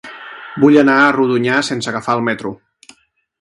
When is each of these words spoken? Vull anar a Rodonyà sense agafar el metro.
Vull 0.63 0.77
anar 0.83 0.95
a 1.01 1.11
Rodonyà 1.17 1.59
sense 1.69 1.93
agafar 1.93 2.17
el 2.21 2.25
metro. 2.31 2.55